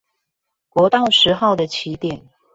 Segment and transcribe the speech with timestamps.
[0.69, 2.27] 國道十號的起點